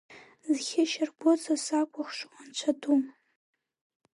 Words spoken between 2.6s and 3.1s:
ду!